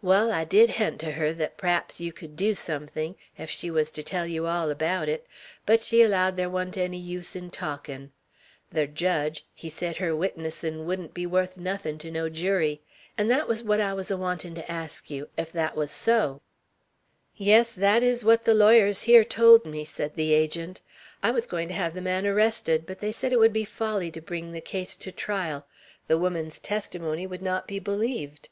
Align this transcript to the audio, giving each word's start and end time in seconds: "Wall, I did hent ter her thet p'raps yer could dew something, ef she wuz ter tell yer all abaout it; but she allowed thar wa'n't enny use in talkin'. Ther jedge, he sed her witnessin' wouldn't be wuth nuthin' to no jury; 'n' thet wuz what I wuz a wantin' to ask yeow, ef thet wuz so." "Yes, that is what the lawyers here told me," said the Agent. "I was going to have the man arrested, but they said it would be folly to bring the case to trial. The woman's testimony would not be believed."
"Wall, 0.00 0.30
I 0.30 0.44
did 0.44 0.70
hent 0.70 1.00
ter 1.00 1.10
her 1.10 1.34
thet 1.34 1.58
p'raps 1.58 1.98
yer 1.98 2.12
could 2.12 2.36
dew 2.36 2.54
something, 2.54 3.16
ef 3.36 3.50
she 3.50 3.68
wuz 3.68 3.86
ter 3.90 4.00
tell 4.00 4.24
yer 4.24 4.46
all 4.46 4.70
abaout 4.72 5.08
it; 5.08 5.26
but 5.66 5.80
she 5.80 6.02
allowed 6.02 6.36
thar 6.36 6.48
wa'n't 6.48 6.76
enny 6.76 6.96
use 7.00 7.34
in 7.34 7.50
talkin'. 7.50 8.12
Ther 8.72 8.86
jedge, 8.86 9.44
he 9.52 9.68
sed 9.68 9.96
her 9.96 10.14
witnessin' 10.14 10.84
wouldn't 10.86 11.14
be 11.14 11.26
wuth 11.26 11.56
nuthin' 11.56 11.98
to 11.98 12.12
no 12.12 12.28
jury; 12.28 12.80
'n' 13.18 13.26
thet 13.28 13.48
wuz 13.48 13.64
what 13.64 13.80
I 13.80 13.92
wuz 13.92 14.04
a 14.08 14.16
wantin' 14.16 14.54
to 14.54 14.70
ask 14.70 15.10
yeow, 15.10 15.26
ef 15.36 15.50
thet 15.50 15.74
wuz 15.76 15.88
so." 15.90 16.42
"Yes, 17.34 17.72
that 17.74 18.04
is 18.04 18.22
what 18.22 18.44
the 18.44 18.54
lawyers 18.54 19.02
here 19.02 19.24
told 19.24 19.64
me," 19.66 19.84
said 19.84 20.14
the 20.14 20.32
Agent. 20.32 20.80
"I 21.24 21.32
was 21.32 21.48
going 21.48 21.66
to 21.66 21.74
have 21.74 21.92
the 21.94 22.00
man 22.00 22.24
arrested, 22.24 22.86
but 22.86 23.00
they 23.00 23.10
said 23.10 23.32
it 23.32 23.40
would 23.40 23.52
be 23.52 23.64
folly 23.64 24.12
to 24.12 24.20
bring 24.20 24.52
the 24.52 24.60
case 24.60 24.94
to 24.94 25.10
trial. 25.10 25.66
The 26.06 26.18
woman's 26.18 26.60
testimony 26.60 27.26
would 27.26 27.42
not 27.42 27.66
be 27.66 27.80
believed." 27.80 28.48